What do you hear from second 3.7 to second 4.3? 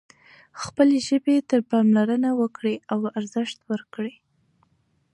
ورکړئ.